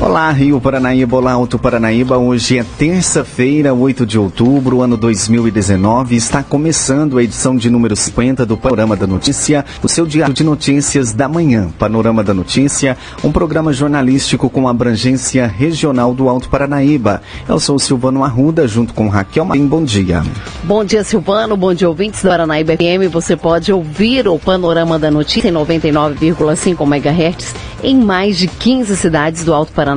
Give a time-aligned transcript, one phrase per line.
[0.00, 2.16] Olá, Rio Paranaíba, olá, Alto Paranaíba.
[2.16, 6.14] Hoje é terça-feira, 8 de outubro, ano 2019.
[6.14, 10.44] Está começando a edição de número 50 do Panorama da Notícia, o seu diário de
[10.44, 11.68] notícias da manhã.
[11.76, 17.20] Panorama da Notícia, um programa jornalístico com abrangência regional do Alto Paranaíba.
[17.48, 19.66] Eu sou Silvano Arruda, junto com Raquel Marim.
[19.66, 20.22] Bom dia.
[20.62, 21.56] Bom dia, Silvano.
[21.56, 23.10] Bom dia, ouvintes da Paranaíba FM.
[23.10, 29.44] Você pode ouvir o Panorama da Notícia em 99,5 MHz em mais de 15 cidades
[29.44, 29.87] do Alto Paranaíba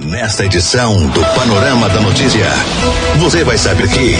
[0.00, 2.46] Nesta edição do Panorama da Notícia,
[3.18, 4.14] você vai saber que.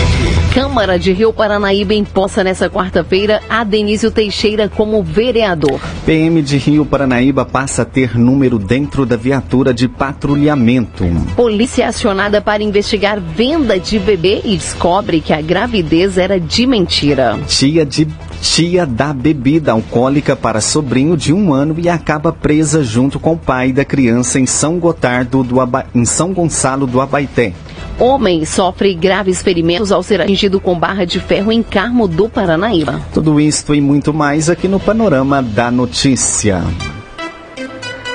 [0.54, 5.80] Câmara de Rio Paranaíba imposta nessa quarta-feira a Denísio Teixeira como vereador.
[6.04, 11.04] PM de Rio Paranaíba passa a ter número dentro da viatura de patrulhamento.
[11.34, 17.38] Polícia acionada para investigar venda de bebê e descobre que a gravidez era de mentira.
[17.48, 18.06] Tia de
[18.42, 23.38] tia dá bebida alcoólica para sobrinho de um ano e acaba presa junto com o
[23.38, 25.86] pai da criança em São Gotardo do Aba...
[25.94, 27.52] em São Gonçalo do Abaité.
[28.00, 33.00] Homem sofre graves ferimentos ao ser atingido com barra de ferro em Carmo do Paranaíba.
[33.14, 36.64] Tudo isto e muito mais aqui no Panorama da Notícia.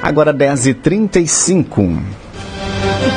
[0.04, 2.00] Agora 10h35.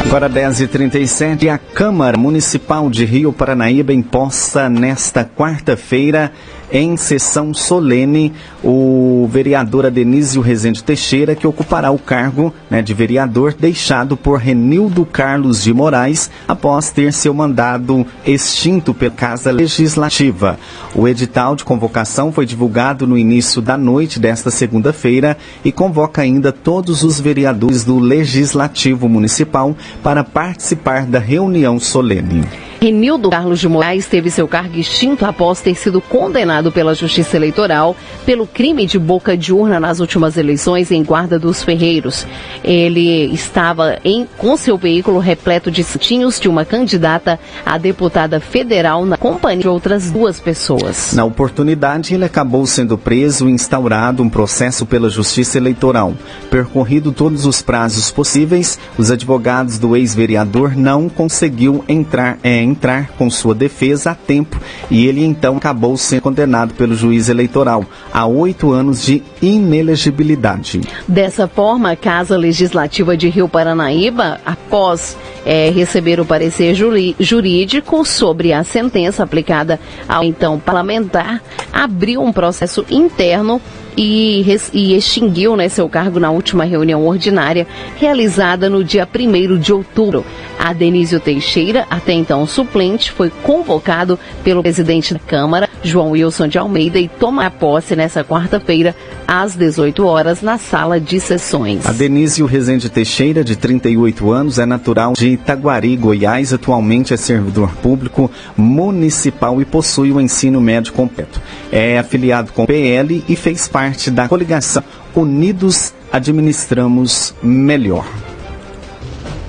[0.06, 6.32] Agora 10h37, a Câmara Municipal de Rio Paranaíba imposta nesta quarta-feira,
[6.72, 8.34] em sessão solene,
[8.64, 15.06] o vereador Adenísio Rezende Teixeira, que ocupará o cargo né, de vereador deixado por Renildo
[15.06, 20.58] Carlos de Moraes após ter seu mandado extinto pela Casa Legislativa.
[20.96, 26.52] O edital de convocação foi divulgado no início da noite desta segunda-feira e convoca ainda
[26.52, 32.44] todos os vereadores do Legislativo Municipal para participar da reunião solene.
[32.84, 37.96] Renildo Carlos de Moraes teve seu cargo extinto após ter sido condenado pela Justiça Eleitoral
[38.26, 42.28] pelo crime de boca de urna nas últimas eleições em Guarda dos Ferreiros.
[42.62, 49.06] Ele estava em, com seu veículo repleto de cintinhos de uma candidata a deputada federal
[49.06, 51.14] na companhia de outras duas pessoas.
[51.14, 56.14] Na oportunidade, ele acabou sendo preso e instaurado um processo pela Justiça Eleitoral.
[56.50, 63.30] Percorrido todos os prazos possíveis, os advogados do ex-vereador não conseguiu entrar em entrar com
[63.30, 64.60] sua defesa a tempo
[64.90, 70.82] e ele então acabou sendo condenado pelo juiz eleitoral a oito anos de inelegibilidade.
[71.08, 75.16] Dessa forma, a Casa Legislativa de Rio Paranaíba, após
[75.46, 76.76] é, receber o parecer
[77.20, 81.42] jurídico sobre a sentença aplicada ao então parlamentar,
[81.72, 83.62] abriu um processo interno
[83.96, 87.68] e, e extinguiu né, seu cargo na última reunião ordinária
[87.98, 90.26] realizada no dia 1 de outubro.
[90.58, 96.58] A Denísio Teixeira, até então suplente, foi convocado pelo presidente da Câmara, João Wilson de
[96.58, 98.96] Almeida, e toma posse nessa quarta-feira,
[99.28, 101.86] às 18 horas, na sala de sessões.
[101.86, 107.74] A Denísio Rezende Teixeira, de 38 anos, é natural de Itaguari, Goiás, atualmente é servidor
[107.76, 111.42] público municipal e possui o ensino médio completo.
[111.72, 114.82] É afiliado com PL e fez parte parte da coligação
[115.14, 118.08] Unidos Administramos Melhor.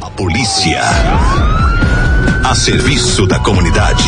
[0.00, 0.80] A polícia.
[2.44, 4.02] A serviço da comunidade.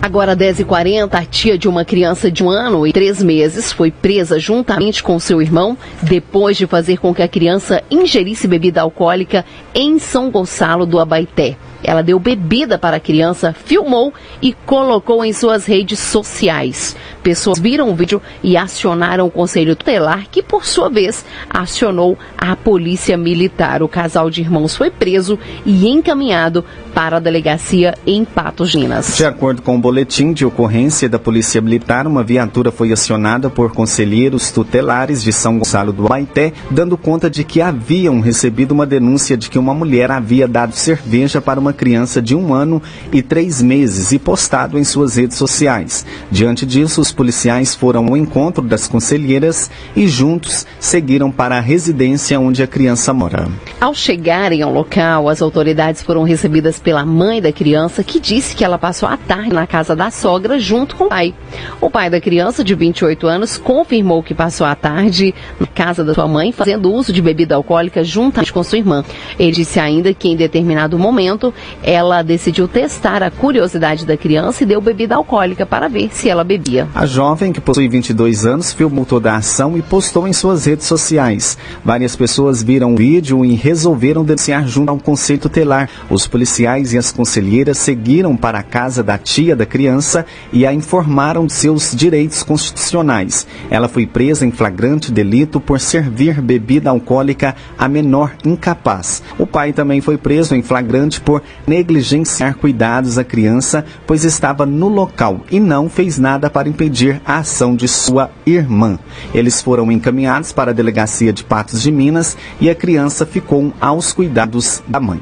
[0.00, 4.38] Agora, 10h40, a tia de uma criança de um ano e três meses foi presa
[4.38, 9.44] juntamente com seu irmão depois de fazer com que a criança ingerisse bebida alcoólica
[9.74, 11.56] em São Gonçalo do Abaité.
[11.84, 16.96] Ela deu bebida para a criança, filmou e colocou em suas redes sociais.
[17.22, 22.56] Pessoas viram o vídeo e acionaram o Conselho Tutelar, que por sua vez acionou a
[22.56, 23.82] Polícia Militar.
[23.82, 26.64] O casal de irmãos foi preso e encaminhado
[26.94, 29.16] para a delegacia em Patos Minas.
[29.16, 33.72] De acordo com o boletim de ocorrência da Polícia Militar, uma viatura foi acionada por
[33.72, 39.36] conselheiros tutelares de São Gonçalo do Baité, dando conta de que haviam recebido uma denúncia
[39.36, 42.82] de que uma mulher havia dado cerveja para uma criança de um ano
[43.12, 46.04] e três meses e postado em suas redes sociais.
[46.30, 52.38] Diante disso, os policiais foram ao encontro das conselheiras e juntos seguiram para a residência
[52.38, 53.48] onde a criança mora.
[53.80, 58.64] Ao chegarem ao local, as autoridades foram recebidas pela mãe da criança, que disse que
[58.64, 61.34] ela passou a tarde na casa da sogra junto com o pai.
[61.80, 66.14] O pai da criança, de 28 anos, confirmou que passou a tarde na casa da
[66.14, 69.04] sua mãe, fazendo uso de bebida alcoólica juntamente com sua irmã.
[69.38, 74.66] Ele disse ainda que em determinado momento ela decidiu testar a curiosidade da criança e
[74.66, 76.88] deu bebida alcoólica para ver se ela bebia.
[76.94, 80.86] A jovem, que possui 22 anos, filmou toda a ação e postou em suas redes
[80.86, 81.58] sociais.
[81.84, 85.88] Várias pessoas viram o vídeo e resolveram denunciar junto ao Conselho Tutelar.
[86.10, 90.72] Os policiais e as conselheiras seguiram para a casa da tia da criança e a
[90.72, 93.46] informaram de seus direitos constitucionais.
[93.70, 99.22] Ela foi presa em flagrante delito por servir bebida alcoólica a menor incapaz.
[99.38, 104.88] O pai também foi preso em flagrante por negligenciar cuidados à criança, pois estava no
[104.88, 108.98] local e não fez nada para impedir a ação de sua irmã.
[109.34, 114.12] Eles foram encaminhados para a delegacia de Patos de Minas e a criança ficou aos
[114.12, 115.20] cuidados da mãe.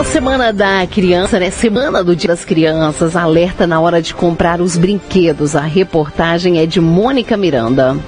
[0.00, 1.50] A Semana da Criança, né?
[1.50, 5.54] Semana do Dia das Crianças, alerta na hora de comprar os brinquedos.
[5.54, 7.98] A reportagem é de Mônica Miranda.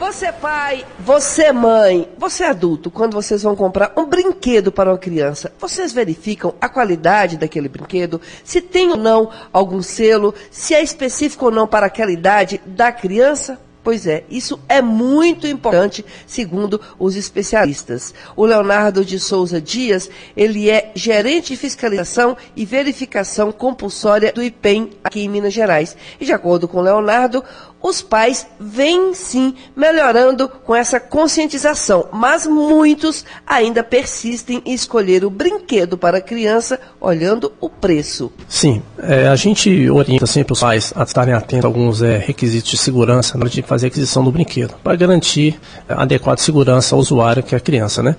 [0.00, 5.52] Você pai, você mãe, você adulto, quando vocês vão comprar um brinquedo para uma criança,
[5.60, 11.44] vocês verificam a qualidade daquele brinquedo, se tem ou não algum selo, se é específico
[11.44, 13.58] ou não para aquela idade da criança?
[13.86, 18.12] Pois é, isso é muito importante, segundo os especialistas.
[18.34, 24.90] O Leonardo de Souza Dias, ele é gerente de fiscalização e verificação compulsória do IPEM
[25.04, 25.96] aqui em Minas Gerais.
[26.20, 27.44] E de acordo com o Leonardo,
[27.82, 35.30] os pais vêm sim melhorando com essa conscientização, mas muitos ainda persistem em escolher o
[35.30, 38.32] brinquedo para a criança olhando o preço.
[38.48, 42.70] Sim, é, a gente orienta sempre os pais a estarem atentos a alguns é, requisitos
[42.70, 46.94] de segurança na hora de fazer a aquisição do brinquedo, para garantir a adequada segurança
[46.94, 48.16] ao usuário, que é a criança, né?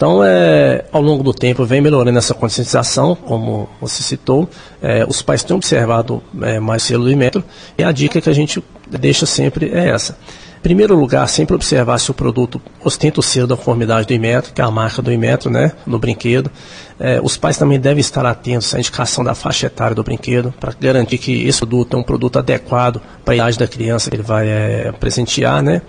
[0.00, 4.48] Então, é, ao longo do tempo, vem melhorando essa conscientização, como você citou.
[4.80, 7.44] É, os pais têm observado é, mais selo do metro
[7.76, 10.16] e a dica que a gente deixa sempre é essa.
[10.56, 14.54] Em primeiro lugar, sempre observar se o produto ostenta o selo da conformidade do Imetro,
[14.54, 16.50] que é a marca do Imetro, né, no brinquedo.
[17.02, 20.74] É, os pais também devem estar atentos à indicação da faixa etária do brinquedo, para
[20.78, 24.22] garantir que esse produto é um produto adequado para a idade da criança que ele
[24.22, 25.80] vai é, presentear, né?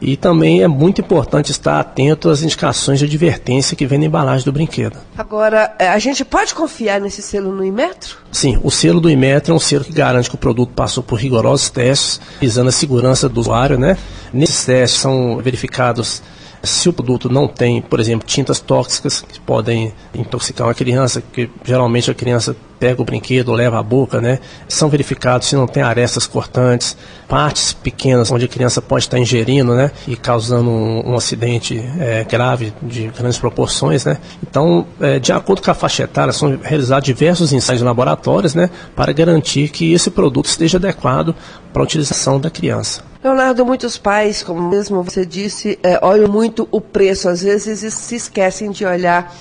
[0.00, 4.44] E também é muito importante estar atento às indicações de advertência que vem na embalagem
[4.44, 4.96] do brinquedo.
[5.18, 8.18] Agora, é, a gente pode confiar nesse selo no Imetro?
[8.30, 11.16] Sim, o selo do Imetro é um selo que garante que o produto passou por
[11.16, 13.98] rigorosos testes, visando a segurança do usuário, né?
[14.32, 16.22] Nesses testes são verificados
[16.62, 21.48] se o produto não tem, por exemplo, tintas tóxicas que podem intoxicar uma criança, que
[21.64, 24.38] geralmente a criança pega o brinquedo, leva à boca, né?
[24.66, 26.96] São verificados se não tem arestas cortantes,
[27.28, 29.90] partes pequenas onde a criança pode estar ingerindo, né?
[30.08, 34.18] E causando um, um acidente é, grave de grandes proporções, né?
[34.42, 38.70] Então, é, de acordo com a faixa etária, são realizados diversos ensaios em laboratórios, né?
[38.96, 41.34] Para garantir que esse produto esteja adequado
[41.72, 43.09] para a utilização da criança.
[43.22, 48.16] Leonardo, muitos pais, como mesmo você disse, é, olham muito o preço, às vezes se
[48.16, 49.34] esquecem de olhar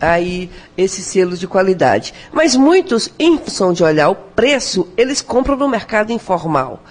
[0.00, 2.14] aí esse selo de qualidade.
[2.32, 6.82] Mas muitos, em função de olhar o preço, eles compram no mercado informal.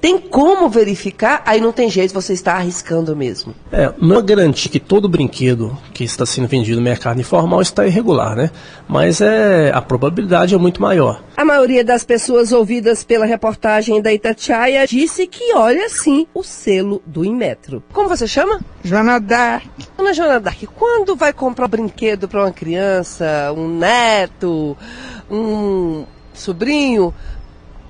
[0.00, 1.42] Tem como verificar?
[1.44, 3.54] Aí não tem jeito, você está arriscando mesmo.
[3.70, 7.86] É, não é garantir que todo brinquedo que está sendo vendido no mercado informal está
[7.86, 8.50] irregular, né?
[8.88, 11.22] Mas é, a probabilidade é muito maior.
[11.36, 17.02] A maioria das pessoas ouvidas pela reportagem da Itatiaia disse que olha sim o selo
[17.04, 17.82] do Inmetro.
[17.92, 18.60] Como você chama?
[18.82, 19.66] Joana Dark.
[19.98, 24.74] Dona Joana Dark, quando vai comprar um brinquedo para uma criança, um neto,
[25.30, 27.14] um sobrinho,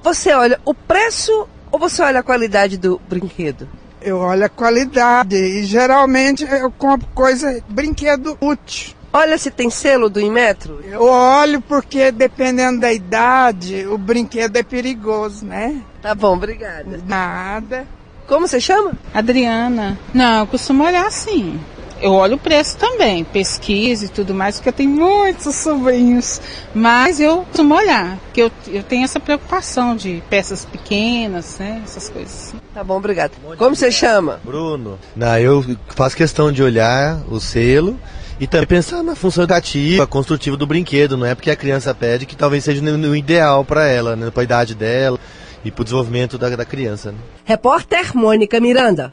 [0.03, 3.69] você olha o preço ou você olha a qualidade do brinquedo?
[4.03, 8.95] Eu olho a qualidade e geralmente eu compro coisa, brinquedo útil.
[9.13, 10.81] Olha se tem selo do Inmetro.
[10.85, 15.83] Eu olho porque dependendo da idade, o brinquedo é perigoso, né?
[16.01, 17.01] Tá bom, obrigada.
[17.07, 17.87] Nada.
[18.27, 18.93] Como você chama?
[19.13, 19.99] Adriana.
[20.15, 21.61] Não, eu costumo olhar assim
[22.01, 26.41] eu olho o preço também, pesquisa e tudo mais, porque eu tenho muitos sobrinhos.
[26.75, 31.83] Mas eu costumo olhar, porque eu, eu tenho essa preocupação de peças pequenas, né?
[31.85, 32.55] Essas coisas.
[32.75, 33.33] Tá bom, obrigado.
[33.57, 34.41] Como você chama?
[34.45, 34.99] Bruno.
[35.15, 37.99] Não, eu faço questão de olhar o selo
[38.41, 42.25] e também pensar na função educativa, construtiva do brinquedo, não é porque a criança pede
[42.25, 45.19] que talvez seja o ideal para ela, né, para a idade dela
[45.63, 47.13] e para o desenvolvimento da, da criança.
[47.13, 47.19] Né?
[47.45, 49.13] Repórter Mônica Miranda.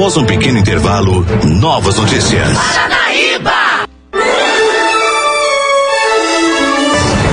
[0.00, 2.56] Após um pequeno intervalo, novas notícias.
[2.56, 3.86] Paranaíba!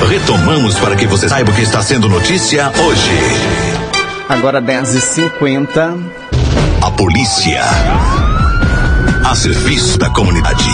[0.10, 3.18] Retomamos para que você saiba o que está sendo notícia hoje.
[4.28, 5.98] Agora 10h50.
[6.82, 7.64] A polícia.
[9.24, 10.70] A serviço da comunidade.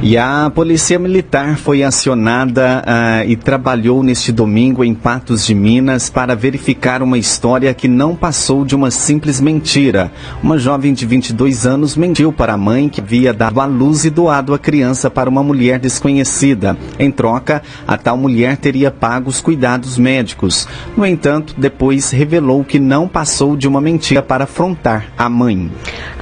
[0.00, 6.08] E a Polícia Militar foi acionada uh, e trabalhou neste domingo em Patos de Minas
[6.08, 10.12] para verificar uma história que não passou de uma simples mentira.
[10.40, 14.10] Uma jovem de 22 anos mentiu para a mãe que havia dado à luz e
[14.10, 16.78] doado a criança para uma mulher desconhecida.
[16.96, 20.68] Em troca, a tal mulher teria pago os cuidados médicos.
[20.96, 25.72] No entanto, depois revelou que não passou de uma mentira para afrontar a mãe.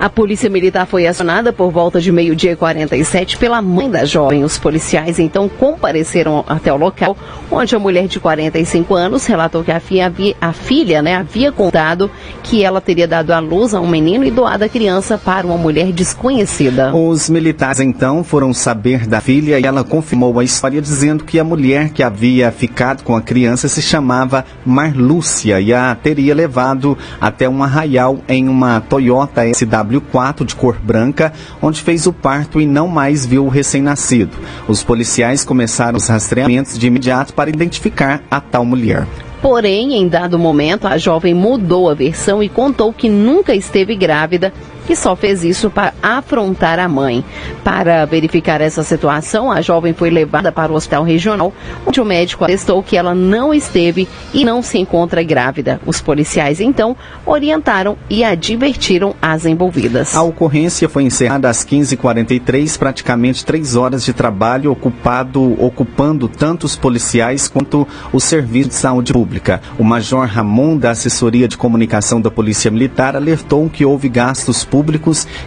[0.00, 4.44] A Polícia Militar foi acionada por volta de meio-dia e 47 pela mãe da jovem.
[4.44, 7.16] Os policiais então compareceram até o local,
[7.50, 11.52] onde a mulher de 45 anos relatou que a filha, havia, a filha né, havia
[11.52, 12.10] contado
[12.42, 15.56] que ela teria dado à luz a um menino e doado a criança para uma
[15.56, 16.94] mulher desconhecida.
[16.94, 21.44] Os militares então foram saber da filha e ela confirmou a história dizendo que a
[21.44, 27.48] mulher que havia ficado com a criança se chamava Marlúcia e a teria levado até
[27.48, 32.88] um arraial em uma Toyota SW4 de cor branca, onde fez o parto e não
[32.88, 34.36] mais viu o recém-nascido.
[34.68, 39.06] Os policiais começaram os rastreamentos de imediato para identificar a tal mulher.
[39.40, 44.52] Porém, em dado momento, a jovem mudou a versão e contou que nunca esteve grávida
[44.86, 47.24] que só fez isso para afrontar a mãe.
[47.64, 51.52] Para verificar essa situação, a jovem foi levada para o hospital regional,
[51.84, 55.80] onde o médico atestou que ela não esteve e não se encontra grávida.
[55.84, 60.14] Os policiais então orientaram e advertiram as envolvidas.
[60.14, 66.76] A ocorrência foi encerrada às 15h43, praticamente três horas de trabalho ocupado, ocupando tanto os
[66.76, 69.60] policiais quanto o serviço de saúde pública.
[69.78, 74.75] O major Ramon, da assessoria de comunicação da Polícia Militar, alertou que houve gastos públicos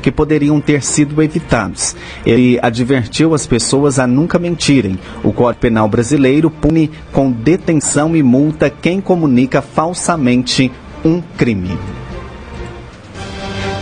[0.02, 1.96] que poderiam ter sido evitados.
[2.26, 4.98] Ele advertiu as pessoas a nunca mentirem.
[5.24, 10.72] O Código Penal brasileiro pune com detenção e multa quem comunica falsamente
[11.04, 11.78] um crime.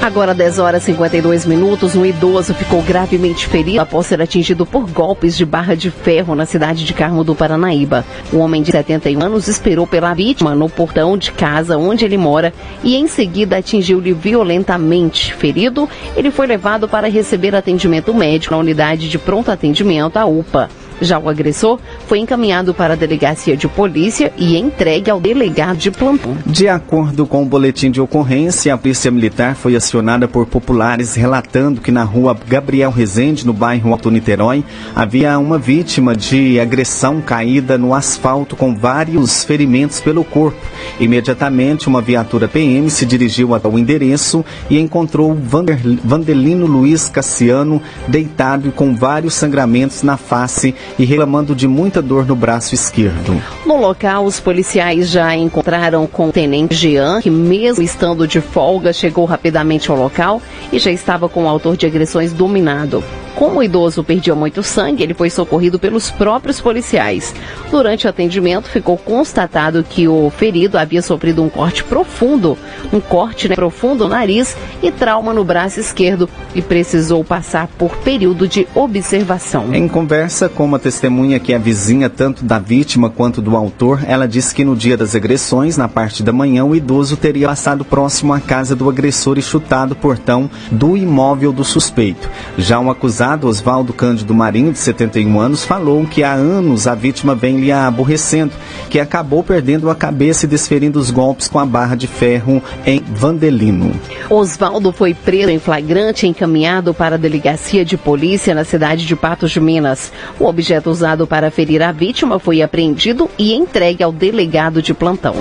[0.08, 4.90] Agora 10 horas e 52 minutos, um idoso ficou gravemente ferido após ser atingido por
[4.90, 8.06] golpes de barra de ferro na cidade de Carmo do Paranaíba.
[8.32, 12.54] O homem de 71 anos esperou pela vítima no portão de casa onde ele mora
[12.86, 15.34] e em seguida atingiu-lhe violentamente.
[15.34, 20.70] Ferido, ele foi levado para receber atendimento médico na unidade de pronto atendimento, a UPA.
[21.02, 25.92] Já o agressor foi encaminhado para a delegacia de polícia e entregue ao delegado de
[25.92, 26.36] plantão.
[26.46, 31.82] De acordo com o boletim de ocorrência, a Polícia Militar foi acionada por populares relatando
[31.82, 34.64] que na rua Gabriel Rezende, no bairro Alto Niterói,
[34.96, 40.60] havia uma vítima de agressão caída no asfalto com vários ferimentos pelo corpo.
[41.00, 47.82] Imediatamente, uma viatura PM se dirigiu até o endereço e encontrou Vander, Vandelino Luiz Cassiano
[48.08, 53.42] deitado e com vários sangramentos na face e reclamando de muita dor no braço esquerdo.
[53.66, 58.94] No local, os policiais já encontraram com o tenente Jean, que mesmo estando de folga,
[58.94, 60.42] chegou rapidamente ao local
[60.72, 63.04] e já estava com o autor de agressões dominado.
[63.38, 67.36] Como o idoso perdia muito sangue, ele foi socorrido pelos próprios policiais.
[67.70, 72.58] Durante o atendimento, ficou constatado que o ferido havia sofrido um corte profundo,
[72.92, 77.98] um corte né, profundo no nariz e trauma no braço esquerdo e precisou passar por
[77.98, 79.74] período de observação.
[79.74, 84.28] Em conversa com uma testemunha que é vizinha tanto da vítima quanto do autor, ela
[84.28, 88.34] disse que no dia das agressões, na parte da manhã, o idoso teria passado próximo
[88.34, 92.30] à casa do agressor e chutado o portão do imóvel do suspeito.
[92.58, 97.36] Já um acusado Oswaldo Cândido Marinho, de 71 anos, falou que há anos a vítima
[97.36, 98.54] vem lhe aborrecendo,
[98.90, 103.02] que acabou perdendo a cabeça e desferindo os golpes com a barra de ferro em
[103.02, 103.92] Vandelino.
[104.30, 109.16] Oswaldo foi preso em flagrante e encaminhado para a delegacia de polícia na cidade de
[109.16, 110.12] Patos de Minas.
[110.40, 115.34] O objeto usado para ferir a vítima foi apreendido e entregue ao delegado de plantão.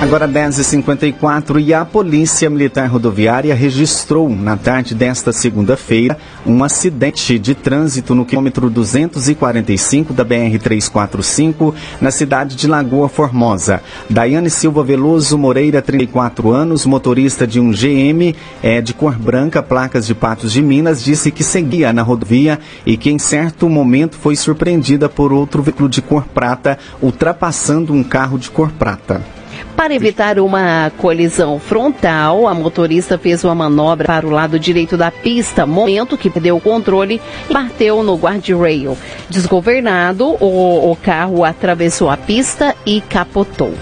[0.00, 7.54] Agora 10h54 e a Polícia Militar Rodoviária registrou na tarde desta segunda-feira um acidente de
[7.54, 13.80] trânsito no quilômetro 245 da BR-345 na cidade de Lagoa Formosa.
[14.10, 20.04] Daiane Silva Veloso Moreira, 34 anos, motorista de um GM é, de cor branca, placas
[20.04, 24.34] de Patos de Minas, disse que seguia na rodovia e que em certo momento foi
[24.34, 24.71] surpreendida
[25.08, 29.22] por outro veículo de cor prata ultrapassando um carro de cor prata.
[29.76, 35.10] Para evitar uma colisão frontal, a motorista fez uma manobra para o lado direito da
[35.10, 38.96] pista, momento que perdeu o controle e bateu no guardrail.
[39.28, 43.74] Desgovernado, o, o carro atravessou a pista e capotou.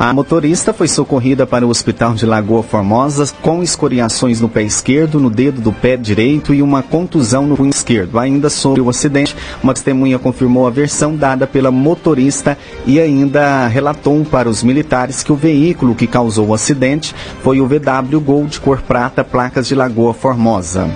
[0.00, 5.18] A motorista foi socorrida para o hospital de Lagoa Formosa com escoriações no pé esquerdo,
[5.18, 8.16] no dedo do pé direito e uma contusão no punho esquerdo.
[8.16, 12.56] Ainda sobre o acidente, uma testemunha confirmou a versão dada pela motorista
[12.86, 17.66] e ainda relatou para os militares que o veículo que causou o acidente foi o
[17.66, 20.88] VW Gol de cor prata, placas de Lagoa Formosa.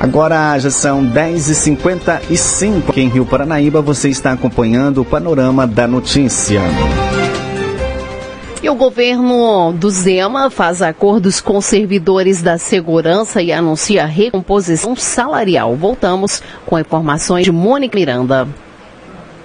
[0.00, 3.80] Agora já são 10h55 aqui em Rio Paranaíba.
[3.82, 6.62] Você está acompanhando o panorama da notícia.
[8.62, 15.74] E o governo do Zema faz acordos com servidores da segurança e anuncia recomposição salarial.
[15.76, 18.46] Voltamos com informações de Mônica Miranda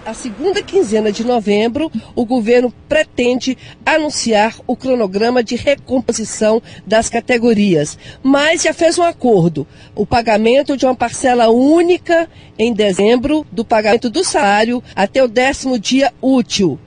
[0.06, 7.98] a segunda quinzena de novembro, o governo pretende anunciar o cronograma de recomposição das categorias,
[8.22, 14.08] mas já fez um acordo: o pagamento de uma parcela única em dezembro do pagamento
[14.08, 16.80] do salário até o décimo dia útil.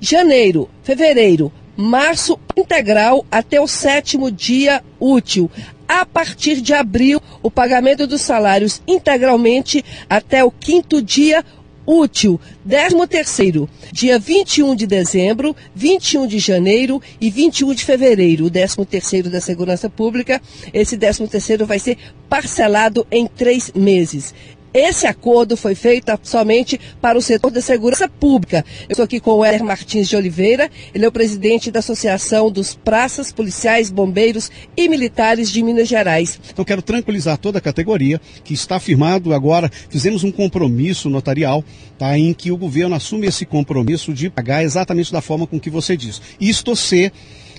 [0.00, 5.50] Janeiro, fevereiro, março integral até o sétimo dia útil.
[5.88, 12.40] A partir de abril, o pagamento dos salários integralmente até o quinto dia útil útil,
[12.68, 18.84] 13 terceiro, dia 21 de dezembro, 21 de janeiro e 21 de fevereiro, o 13
[18.86, 20.40] terceiro da Segurança Pública.
[20.72, 24.32] Esse 13 terceiro vai ser parcelado em três meses.
[24.72, 28.64] Esse acordo foi feito somente para o setor da segurança pública.
[28.82, 32.50] Eu estou aqui com o Éder Martins de Oliveira, ele é o presidente da Associação
[32.50, 36.38] dos Praças, Policiais, Bombeiros e Militares de Minas Gerais.
[36.52, 41.64] Então quero tranquilizar toda a categoria que está firmado agora, fizemos um compromisso notarial,
[41.98, 45.68] tá, em que o governo assume esse compromisso de pagar exatamente da forma com que
[45.68, 46.22] você diz.
[46.40, 47.12] Isto se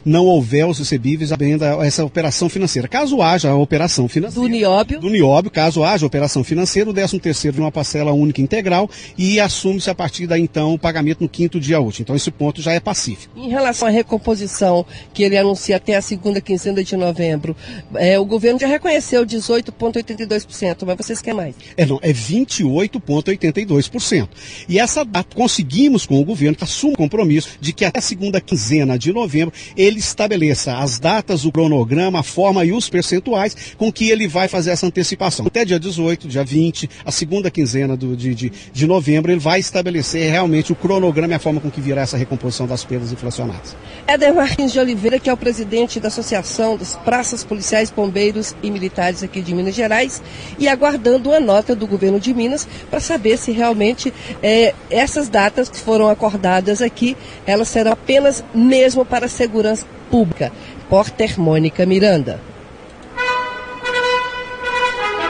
[0.05, 2.87] não houver os recebíveis abrindo essa operação financeira.
[2.87, 4.47] Caso haja a operação financeira.
[4.47, 4.99] Do Nióbio.
[4.99, 8.89] Do Nióbio, caso haja a operação financeira, o 13 terceiro de uma parcela única integral
[9.17, 12.03] e assume-se a partir daí então o pagamento no quinto dia útil.
[12.03, 13.37] Então esse ponto já é pacífico.
[13.37, 17.55] Em relação à recomposição que ele anuncia até a segunda quinzena de novembro,
[17.95, 21.55] é, o governo já reconheceu 18,82%, mas vocês querem mais?
[21.77, 24.27] É, não, é 28,82%.
[24.67, 28.01] E essa data conseguimos com o governo que assume o compromisso de que até a
[28.01, 32.89] segunda quinzena de novembro ele ele estabeleça as datas, o cronograma, a forma e os
[32.89, 35.45] percentuais com que ele vai fazer essa antecipação.
[35.45, 39.59] Até dia 18, dia 20, a segunda quinzena do, de, de, de novembro, ele vai
[39.59, 43.75] estabelecer realmente o cronograma e a forma com que virá essa recomposição das perdas inflacionadas.
[44.07, 48.71] Éder Martins de Oliveira, que é o presidente da Associação dos Praças Policiais, Bombeiros e
[48.71, 50.21] Militares aqui de Minas Gerais,
[50.57, 55.69] e aguardando uma nota do governo de Minas para saber se realmente é, essas datas
[55.69, 60.51] que foram acordadas aqui, elas serão apenas mesmo para a segurança Pública.
[60.89, 62.39] Porter Mônica Miranda.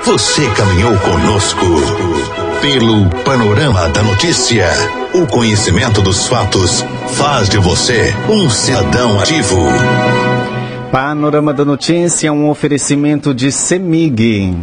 [0.04, 1.66] Você caminhou conosco
[2.62, 4.68] pelo panorama da notícia.
[5.14, 9.58] O conhecimento dos fatos faz de você um cidadão ativo.
[10.92, 14.58] Panorama da Notícia, um oferecimento de Semig.